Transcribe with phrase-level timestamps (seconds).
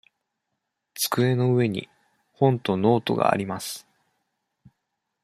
[0.95, 1.87] 机の上に
[2.33, 3.87] 本とノートがあります。